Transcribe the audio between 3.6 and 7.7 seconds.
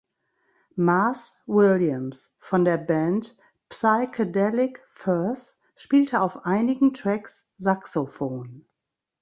Psychedelic Furs spielte auf einigen Tracks